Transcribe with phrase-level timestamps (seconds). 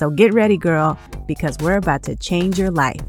[0.00, 3.02] So get ready, girl, because we're about to change your life.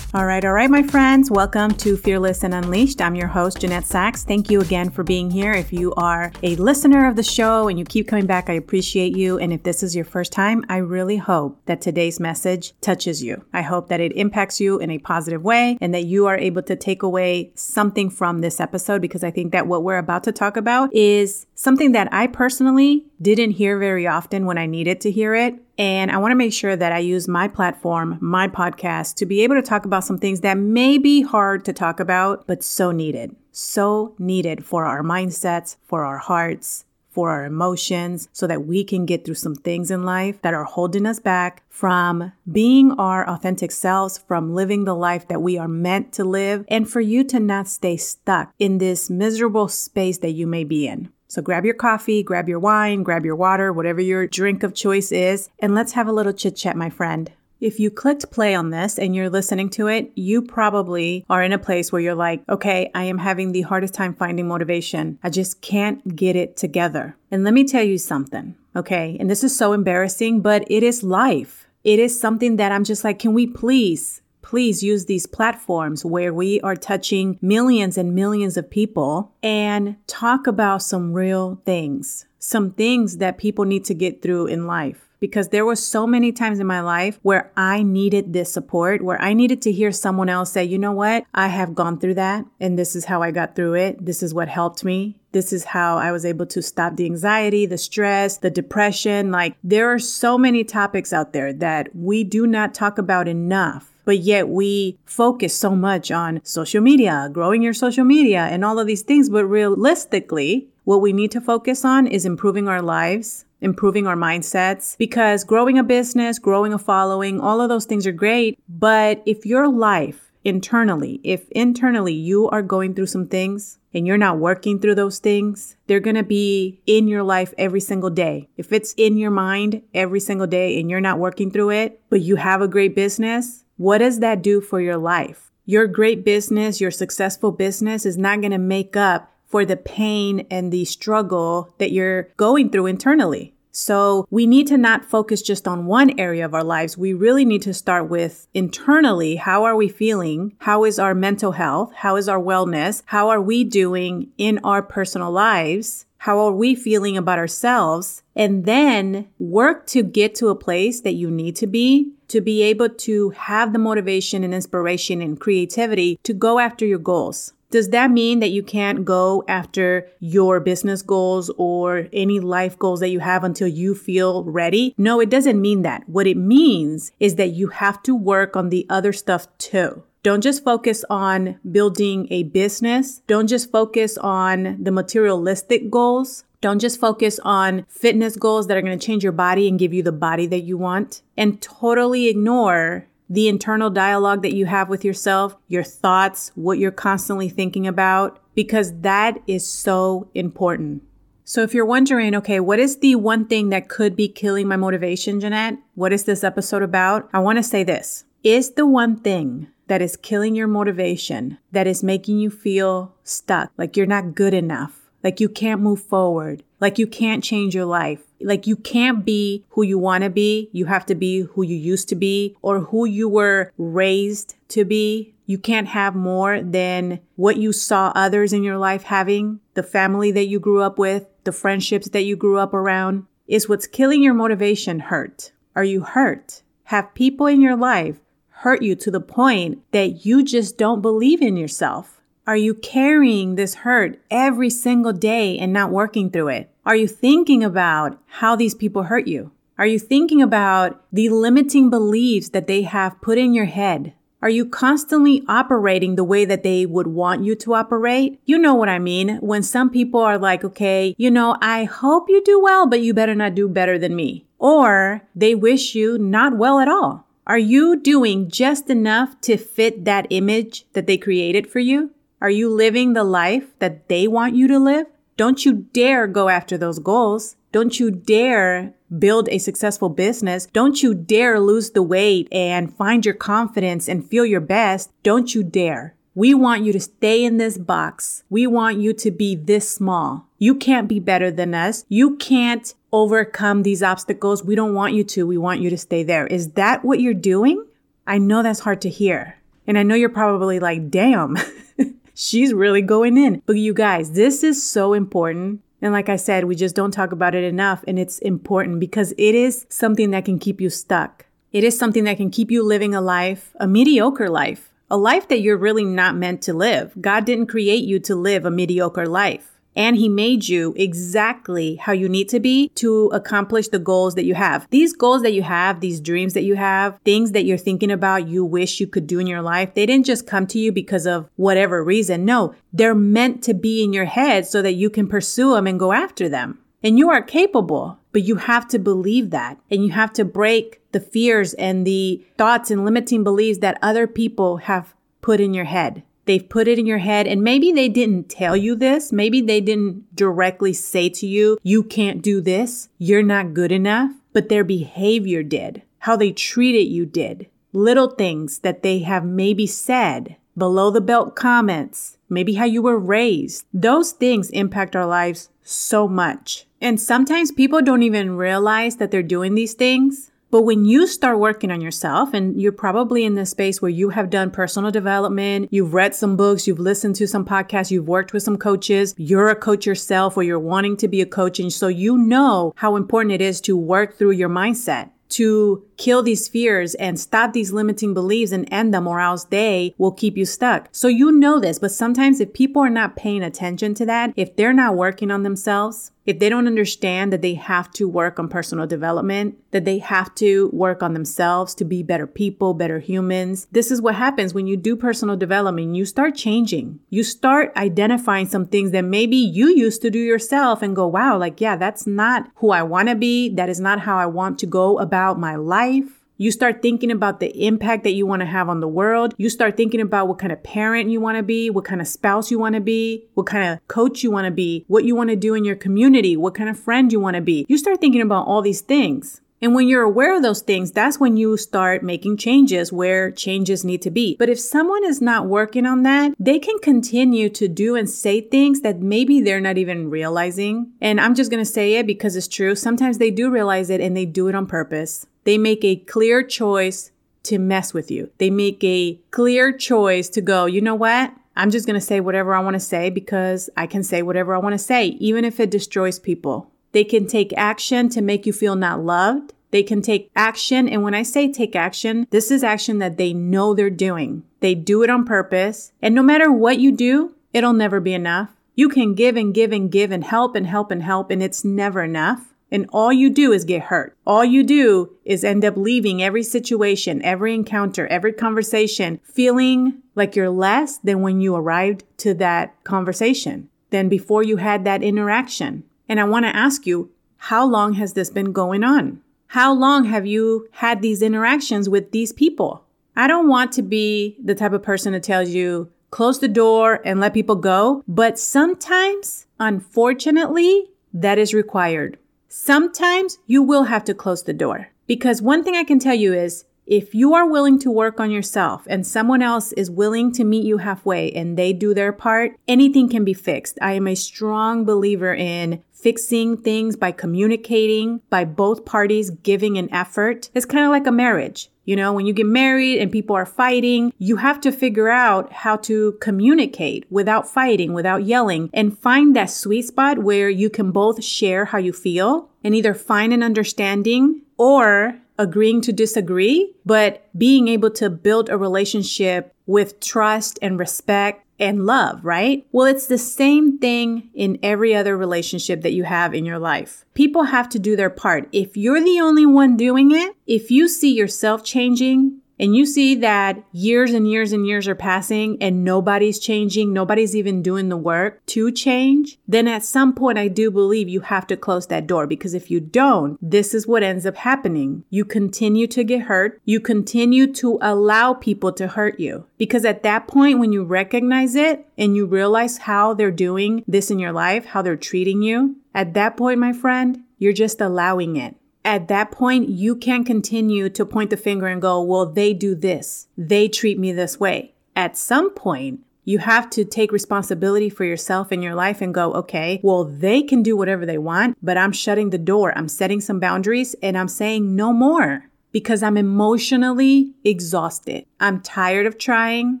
[0.12, 1.30] All right, all right, my friends.
[1.30, 3.00] Welcome to Fearless and Unleashed.
[3.00, 4.24] I'm your host, Jeanette Sachs.
[4.24, 5.52] Thank you again for being here.
[5.52, 9.16] If you are a listener of the show and you keep coming back, I appreciate
[9.16, 9.38] you.
[9.38, 13.44] And if this is your first time, I really hope that today's message touches you.
[13.52, 16.62] I hope that it impacts you in a positive way and that you are able
[16.62, 20.32] to take away something from this episode because I think that what we're about to
[20.32, 25.12] talk about is something that I personally didn't hear very often when I needed to
[25.12, 25.54] hear it.
[25.80, 29.40] And I want to make sure that I use my platform, my podcast, to be
[29.40, 32.92] able to talk about some things that may be hard to talk about, but so
[32.92, 33.34] needed.
[33.50, 39.06] So needed for our mindsets, for our hearts, for our emotions, so that we can
[39.06, 43.72] get through some things in life that are holding us back from being our authentic
[43.72, 47.40] selves, from living the life that we are meant to live, and for you to
[47.40, 51.10] not stay stuck in this miserable space that you may be in.
[51.30, 55.12] So grab your coffee, grab your wine, grab your water, whatever your drink of choice
[55.12, 57.30] is, and let's have a little chit chat, my friend.
[57.60, 61.52] If you clicked play on this and you're listening to it, you probably are in
[61.52, 65.20] a place where you're like, okay, I am having the hardest time finding motivation.
[65.22, 67.16] I just can't get it together.
[67.30, 69.16] And let me tell you something, okay?
[69.20, 71.68] And this is so embarrassing, but it is life.
[71.84, 76.32] It is something that I'm just like, can we please please use these platforms where
[76.32, 82.70] we are touching millions and millions of people and talk about some real things, some
[82.70, 86.58] things that people need to get through in life because there were so many times
[86.58, 90.50] in my life where I needed this support, where I needed to hear someone else
[90.50, 91.24] say, you know what?
[91.34, 94.04] I have gone through that and this is how I got through it.
[94.04, 95.18] This is what helped me.
[95.32, 99.30] This is how I was able to stop the anxiety, the stress, the depression.
[99.30, 103.89] Like there are so many topics out there that we do not talk about enough
[104.10, 108.80] but yet we focus so much on social media, growing your social media, and all
[108.80, 109.30] of these things.
[109.30, 114.98] But realistically, what we need to focus on is improving our lives, improving our mindsets,
[114.98, 118.58] because growing a business, growing a following, all of those things are great.
[118.68, 124.18] But if your life internally, if internally you are going through some things, and you're
[124.18, 128.48] not working through those things, they're going to be in your life every single day.
[128.56, 132.20] If it's in your mind every single day and you're not working through it, but
[132.20, 135.50] you have a great business, what does that do for your life?
[135.64, 140.46] Your great business, your successful business is not going to make up for the pain
[140.50, 143.54] and the struggle that you're going through internally.
[143.72, 146.98] So we need to not focus just on one area of our lives.
[146.98, 149.36] We really need to start with internally.
[149.36, 150.56] How are we feeling?
[150.58, 151.94] How is our mental health?
[151.94, 153.02] How is our wellness?
[153.06, 156.04] How are we doing in our personal lives?
[156.18, 158.22] How are we feeling about ourselves?
[158.36, 162.62] And then work to get to a place that you need to be to be
[162.62, 167.52] able to have the motivation and inspiration and creativity to go after your goals.
[167.70, 172.98] Does that mean that you can't go after your business goals or any life goals
[172.98, 174.92] that you have until you feel ready?
[174.98, 176.08] No, it doesn't mean that.
[176.08, 180.02] What it means is that you have to work on the other stuff too.
[180.22, 183.22] Don't just focus on building a business.
[183.26, 186.44] Don't just focus on the materialistic goals.
[186.60, 189.94] Don't just focus on fitness goals that are going to change your body and give
[189.94, 194.88] you the body that you want and totally ignore the internal dialogue that you have
[194.88, 201.02] with yourself, your thoughts, what you're constantly thinking about, because that is so important.
[201.44, 204.76] So if you're wondering, okay, what is the one thing that could be killing my
[204.76, 205.78] motivation, Jeanette?
[205.94, 207.28] What is this episode about?
[207.32, 208.24] I want to say this.
[208.42, 213.72] Is the one thing that is killing your motivation, that is making you feel stuck,
[213.76, 216.62] like you're not good enough, like you can't move forward.
[216.80, 218.22] Like you can't change your life.
[218.40, 220.70] Like you can't be who you want to be.
[220.72, 224.84] You have to be who you used to be or who you were raised to
[224.84, 225.34] be.
[225.44, 230.30] You can't have more than what you saw others in your life having, the family
[230.30, 233.26] that you grew up with, the friendships that you grew up around.
[233.46, 235.50] Is what's killing your motivation hurt?
[235.74, 236.62] Are you hurt?
[236.84, 241.42] Have people in your life hurt you to the point that you just don't believe
[241.42, 242.19] in yourself?
[242.46, 246.70] Are you carrying this hurt every single day and not working through it?
[246.84, 249.52] Are you thinking about how these people hurt you?
[249.78, 254.14] Are you thinking about the limiting beliefs that they have put in your head?
[254.42, 258.40] Are you constantly operating the way that they would want you to operate?
[258.46, 259.36] You know what I mean.
[259.42, 263.12] When some people are like, okay, you know, I hope you do well, but you
[263.12, 264.46] better not do better than me.
[264.58, 267.26] or they wish you not well at all.
[267.46, 272.10] Are you doing just enough to fit that image that they created for you?
[272.40, 275.06] Are you living the life that they want you to live?
[275.36, 277.56] Don't you dare go after those goals.
[277.72, 280.66] Don't you dare build a successful business.
[280.66, 285.10] Don't you dare lose the weight and find your confidence and feel your best.
[285.22, 286.14] Don't you dare.
[286.34, 288.44] We want you to stay in this box.
[288.48, 290.46] We want you to be this small.
[290.58, 292.04] You can't be better than us.
[292.08, 294.64] You can't overcome these obstacles.
[294.64, 295.46] We don't want you to.
[295.46, 296.46] We want you to stay there.
[296.46, 297.84] Is that what you're doing?
[298.26, 299.56] I know that's hard to hear.
[299.86, 301.56] And I know you're probably like, damn,
[302.40, 303.62] she's really going in.
[303.66, 305.82] But you guys, this is so important.
[306.00, 308.02] And like I said, we just don't talk about it enough.
[308.08, 311.44] And it's important because it is something that can keep you stuck.
[311.72, 315.48] It is something that can keep you living a life, a mediocre life, a life
[315.48, 317.12] that you're really not meant to live.
[317.20, 322.10] God didn't create you to live a mediocre life and he made you exactly how
[322.10, 324.88] you need to be to accomplish the goals that you have.
[324.88, 328.48] These goals that you have, these dreams that you have, things that you're thinking about,
[328.48, 331.26] you wish you could do in your life, they didn't just come to you because
[331.26, 332.46] of whatever reason.
[332.46, 336.00] No, they're meant to be in your head so that you can pursue them and
[336.00, 336.78] go after them.
[337.02, 341.02] And you are capable, but you have to believe that and you have to break
[341.12, 345.84] the fears and the thoughts and limiting beliefs that other people have put in your
[345.84, 346.22] head.
[346.44, 349.32] They've put it in your head and maybe they didn't tell you this.
[349.32, 353.08] Maybe they didn't directly say to you, you can't do this.
[353.18, 356.02] You're not good enough, but their behavior did.
[356.20, 357.68] How they treated you did.
[357.92, 363.18] Little things that they have maybe said, below the belt comments, maybe how you were
[363.18, 363.84] raised.
[363.92, 366.86] Those things impact our lives so much.
[367.00, 371.58] And sometimes people don't even realize that they're doing these things but when you start
[371.58, 375.88] working on yourself, and you're probably in this space where you have done personal development,
[375.90, 379.68] you've read some books, you've listened to some podcasts, you've worked with some coaches, you're
[379.68, 381.80] a coach yourself, or you're wanting to be a coach.
[381.80, 386.42] And so you know how important it is to work through your mindset to kill
[386.42, 390.56] these fears and stop these limiting beliefs and end them, or else they will keep
[390.56, 391.08] you stuck.
[391.12, 394.76] So you know this, but sometimes if people are not paying attention to that, if
[394.76, 398.68] they're not working on themselves, if they don't understand that they have to work on
[398.68, 403.86] personal development, that they have to work on themselves to be better people, better humans,
[403.92, 406.16] this is what happens when you do personal development.
[406.16, 407.20] You start changing.
[407.28, 411.58] You start identifying some things that maybe you used to do yourself and go, wow,
[411.58, 413.68] like, yeah, that's not who I want to be.
[413.68, 416.39] That is not how I want to go about my life.
[416.60, 419.54] You start thinking about the impact that you want to have on the world.
[419.56, 422.28] You start thinking about what kind of parent you want to be, what kind of
[422.28, 425.34] spouse you want to be, what kind of coach you want to be, what you
[425.34, 427.86] want to do in your community, what kind of friend you want to be.
[427.88, 429.62] You start thinking about all these things.
[429.80, 434.04] And when you're aware of those things, that's when you start making changes where changes
[434.04, 434.56] need to be.
[434.58, 438.60] But if someone is not working on that, they can continue to do and say
[438.60, 441.12] things that maybe they're not even realizing.
[441.22, 442.94] And I'm just going to say it because it's true.
[442.94, 445.46] Sometimes they do realize it and they do it on purpose.
[445.64, 447.30] They make a clear choice
[447.64, 448.50] to mess with you.
[448.58, 451.52] They make a clear choice to go, you know what?
[451.76, 454.74] I'm just going to say whatever I want to say because I can say whatever
[454.74, 456.90] I want to say, even if it destroys people.
[457.12, 459.72] They can take action to make you feel not loved.
[459.90, 461.08] They can take action.
[461.08, 464.62] And when I say take action, this is action that they know they're doing.
[464.80, 466.12] They do it on purpose.
[466.22, 468.70] And no matter what you do, it'll never be enough.
[468.94, 471.84] You can give and give and give and help and help and help, and it's
[471.84, 472.74] never enough.
[472.92, 474.36] And all you do is get hurt.
[474.46, 480.56] All you do is end up leaving every situation, every encounter, every conversation feeling like
[480.56, 486.04] you're less than when you arrived to that conversation, than before you had that interaction.
[486.28, 489.40] And I want to ask you, how long has this been going on?
[489.68, 493.04] How long have you had these interactions with these people?
[493.36, 497.20] I don't want to be the type of person that tells you, close the door
[497.24, 498.24] and let people go.
[498.26, 502.38] But sometimes, unfortunately, that is required.
[502.72, 506.54] Sometimes you will have to close the door because one thing I can tell you
[506.54, 510.62] is if you are willing to work on yourself and someone else is willing to
[510.62, 513.98] meet you halfway and they do their part, anything can be fixed.
[514.00, 520.12] I am a strong believer in fixing things by communicating, by both parties giving an
[520.12, 520.70] effort.
[520.74, 521.90] It's kind of like a marriage.
[522.04, 525.72] You know, when you get married and people are fighting, you have to figure out
[525.72, 531.12] how to communicate without fighting, without yelling, and find that sweet spot where you can
[531.12, 537.46] both share how you feel and either find an understanding or agreeing to disagree, but
[537.56, 542.86] being able to build a relationship with trust and respect and love, right?
[542.92, 547.24] Well, it's the same thing in every other relationship that you have in your life.
[547.34, 548.68] People have to do their part.
[548.70, 553.34] If you're the only one doing it, if you see yourself changing, and you see
[553.34, 558.16] that years and years and years are passing and nobody's changing, nobody's even doing the
[558.16, 562.26] work to change, then at some point I do believe you have to close that
[562.26, 565.24] door because if you don't, this is what ends up happening.
[565.28, 566.80] You continue to get hurt.
[566.86, 571.74] You continue to allow people to hurt you because at that point, when you recognize
[571.74, 575.96] it and you realize how they're doing this in your life, how they're treating you,
[576.14, 581.08] at that point, my friend, you're just allowing it at that point, you can't continue
[581.08, 583.48] to point the finger and go, well, they do this.
[583.56, 584.94] They treat me this way.
[585.16, 589.52] At some point, you have to take responsibility for yourself and your life and go,
[589.54, 592.96] okay, well, they can do whatever they want, but I'm shutting the door.
[592.96, 598.46] I'm setting some boundaries and I'm saying no more because I'm emotionally exhausted.
[598.58, 600.00] I'm tired of trying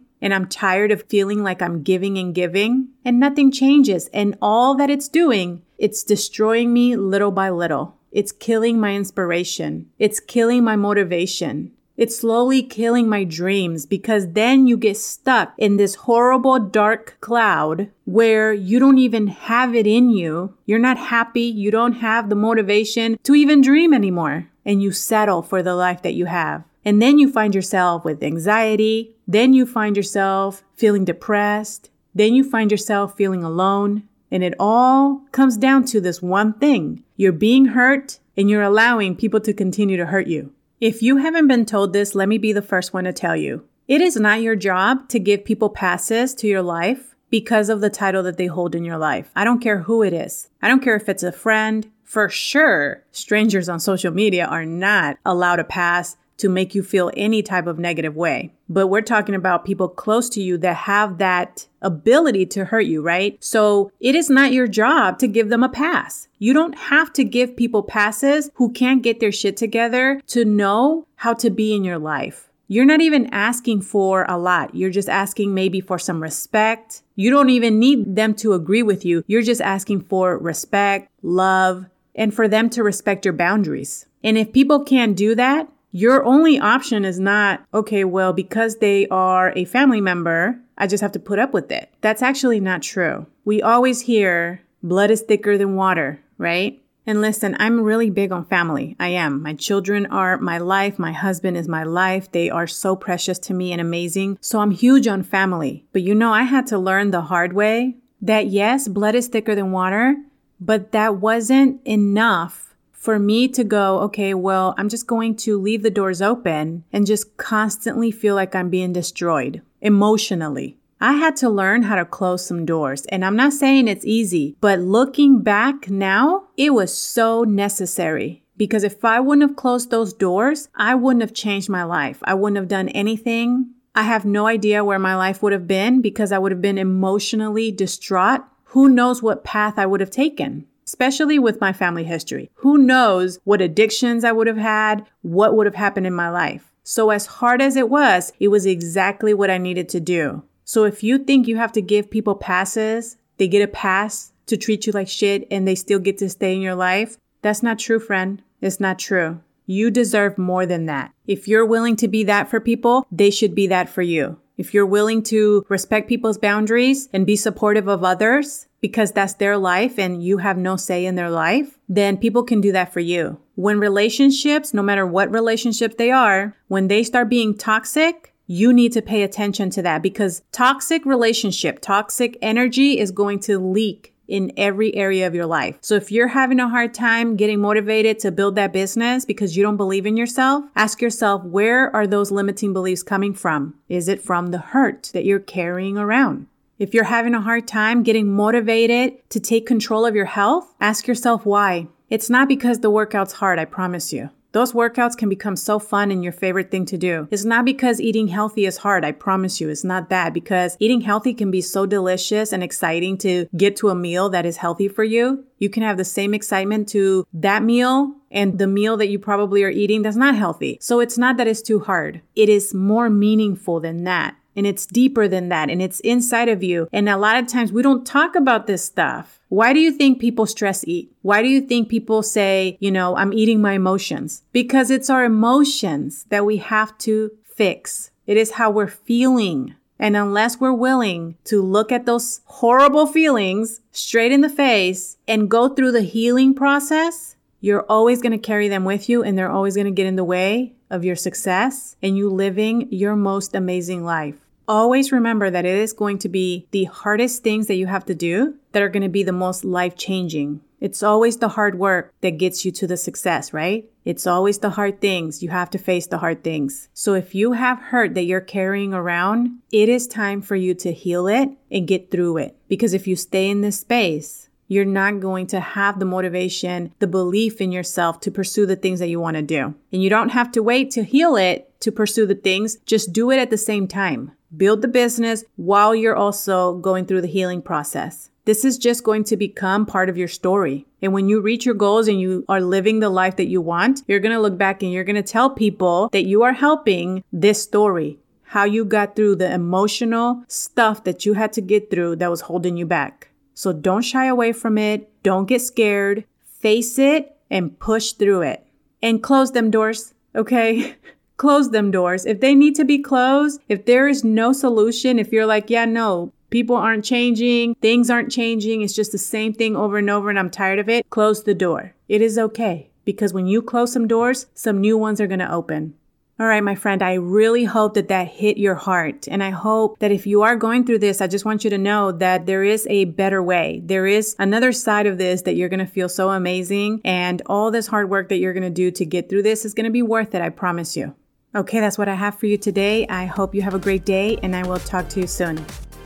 [0.22, 4.08] and I'm tired of feeling like I'm giving and giving and nothing changes.
[4.12, 7.96] And all that it's doing, it's destroying me little by little.
[8.12, 9.90] It's killing my inspiration.
[9.98, 11.72] It's killing my motivation.
[11.96, 17.90] It's slowly killing my dreams because then you get stuck in this horrible dark cloud
[18.06, 20.54] where you don't even have it in you.
[20.64, 21.42] You're not happy.
[21.42, 24.48] You don't have the motivation to even dream anymore.
[24.64, 26.64] And you settle for the life that you have.
[26.86, 29.14] And then you find yourself with anxiety.
[29.28, 31.90] Then you find yourself feeling depressed.
[32.14, 34.04] Then you find yourself feeling alone.
[34.30, 37.02] And it all comes down to this one thing.
[37.16, 40.52] You're being hurt and you're allowing people to continue to hurt you.
[40.80, 43.64] If you haven't been told this, let me be the first one to tell you.
[43.86, 47.90] It is not your job to give people passes to your life because of the
[47.90, 49.30] title that they hold in your life.
[49.34, 50.48] I don't care who it is.
[50.62, 51.90] I don't care if it's a friend.
[52.04, 57.10] For sure, strangers on social media are not allowed a pass to make you feel
[57.16, 58.52] any type of negative way.
[58.68, 63.02] But we're talking about people close to you that have that ability to hurt you,
[63.02, 63.42] right?
[63.42, 66.28] So it is not your job to give them a pass.
[66.38, 71.06] You don't have to give people passes who can't get their shit together to know
[71.16, 72.50] how to be in your life.
[72.68, 74.76] You're not even asking for a lot.
[74.76, 77.02] You're just asking maybe for some respect.
[77.16, 79.24] You don't even need them to agree with you.
[79.26, 84.06] You're just asking for respect, love, and for them to respect your boundaries.
[84.22, 89.06] And if people can't do that, your only option is not, okay, well, because they
[89.08, 91.92] are a family member, I just have to put up with it.
[92.00, 93.26] That's actually not true.
[93.44, 96.80] We always hear blood is thicker than water, right?
[97.06, 98.94] And listen, I'm really big on family.
[99.00, 99.42] I am.
[99.42, 100.98] My children are my life.
[100.98, 102.30] My husband is my life.
[102.30, 104.38] They are so precious to me and amazing.
[104.40, 105.84] So I'm huge on family.
[105.92, 109.54] But you know, I had to learn the hard way that yes, blood is thicker
[109.54, 110.16] than water,
[110.60, 112.69] but that wasn't enough
[113.00, 117.06] for me to go, okay, well, I'm just going to leave the doors open and
[117.06, 120.76] just constantly feel like I'm being destroyed emotionally.
[121.00, 123.06] I had to learn how to close some doors.
[123.06, 128.44] And I'm not saying it's easy, but looking back now, it was so necessary.
[128.58, 132.18] Because if I wouldn't have closed those doors, I wouldn't have changed my life.
[132.24, 133.70] I wouldn't have done anything.
[133.94, 136.76] I have no idea where my life would have been because I would have been
[136.76, 138.42] emotionally distraught.
[138.64, 140.66] Who knows what path I would have taken?
[140.90, 142.50] Especially with my family history.
[142.56, 146.72] Who knows what addictions I would have had, what would have happened in my life.
[146.82, 150.42] So, as hard as it was, it was exactly what I needed to do.
[150.64, 154.56] So, if you think you have to give people passes, they get a pass to
[154.56, 157.78] treat you like shit and they still get to stay in your life, that's not
[157.78, 158.42] true, friend.
[158.60, 159.40] It's not true.
[159.66, 161.12] You deserve more than that.
[161.28, 164.40] If you're willing to be that for people, they should be that for you.
[164.58, 169.56] If you're willing to respect people's boundaries and be supportive of others because that's their
[169.56, 173.00] life and you have no say in their life, then people can do that for
[173.00, 173.38] you.
[173.54, 178.92] When relationships, no matter what relationship they are, when they start being toxic, you need
[178.92, 184.52] to pay attention to that because toxic relationship, toxic energy is going to leak in
[184.56, 185.76] every area of your life.
[185.80, 189.62] So if you're having a hard time getting motivated to build that business because you
[189.62, 193.74] don't believe in yourself, ask yourself, where are those limiting beliefs coming from?
[193.88, 196.46] Is it from the hurt that you're carrying around?
[196.80, 201.06] If you're having a hard time getting motivated to take control of your health, ask
[201.06, 201.88] yourself why.
[202.08, 204.30] It's not because the workout's hard, I promise you.
[204.52, 207.28] Those workouts can become so fun and your favorite thing to do.
[207.30, 209.04] It's not because eating healthy is hard.
[209.04, 213.18] I promise you, it's not that because eating healthy can be so delicious and exciting
[213.18, 215.44] to get to a meal that is healthy for you.
[215.58, 219.62] You can have the same excitement to that meal and the meal that you probably
[219.64, 220.78] are eating that's not healthy.
[220.80, 222.22] So it's not that it's too hard.
[222.34, 224.34] It is more meaningful than that.
[224.56, 225.70] And it's deeper than that.
[225.70, 226.88] And it's inside of you.
[226.92, 229.40] And a lot of times we don't talk about this stuff.
[229.48, 231.12] Why do you think people stress eat?
[231.22, 234.42] Why do you think people say, you know, I'm eating my emotions?
[234.52, 238.10] Because it's our emotions that we have to fix.
[238.26, 239.74] It is how we're feeling.
[239.98, 245.50] And unless we're willing to look at those horrible feelings straight in the face and
[245.50, 249.50] go through the healing process, you're always going to carry them with you and they're
[249.50, 253.54] always going to get in the way of your success and you living your most
[253.54, 254.36] amazing life.
[254.66, 258.14] Always remember that it is going to be the hardest things that you have to
[258.14, 260.60] do that are going to be the most life changing.
[260.80, 263.84] It's always the hard work that gets you to the success, right?
[264.04, 265.42] It's always the hard things.
[265.42, 266.88] You have to face the hard things.
[266.94, 270.92] So if you have hurt that you're carrying around, it is time for you to
[270.92, 272.56] heal it and get through it.
[272.68, 277.06] Because if you stay in this space, you're not going to have the motivation, the
[277.08, 279.74] belief in yourself to pursue the things that you want to do.
[279.92, 282.76] And you don't have to wait to heal it to pursue the things.
[282.86, 284.30] Just do it at the same time.
[284.56, 288.30] Build the business while you're also going through the healing process.
[288.44, 290.86] This is just going to become part of your story.
[291.02, 294.02] And when you reach your goals and you are living the life that you want,
[294.06, 297.24] you're going to look back and you're going to tell people that you are helping
[297.32, 298.20] this story.
[298.44, 302.42] How you got through the emotional stuff that you had to get through that was
[302.42, 303.29] holding you back.
[303.60, 305.12] So don't shy away from it.
[305.22, 306.24] Don't get scared.
[306.60, 308.66] Face it and push through it.
[309.02, 310.96] And close them doors, okay?
[311.36, 312.24] close them doors.
[312.24, 315.84] If they need to be closed, if there is no solution, if you're like, yeah,
[315.84, 320.30] no, People aren't changing, things aren't changing, it's just the same thing over and over,
[320.30, 321.08] and I'm tired of it.
[321.08, 321.94] Close the door.
[322.08, 325.94] It is okay because when you close some doors, some new ones are to open.
[326.40, 329.28] All right, my friend, I really hope that that hit your heart.
[329.28, 331.76] And I hope that if you are going through this, I just want you to
[331.76, 333.82] know that there is a better way.
[333.84, 337.02] There is another side of this that you're going to feel so amazing.
[337.04, 339.74] And all this hard work that you're going to do to get through this is
[339.74, 340.40] going to be worth it.
[340.40, 341.14] I promise you.
[341.54, 343.06] Okay, that's what I have for you today.
[343.08, 345.62] I hope you have a great day and I will talk to you soon.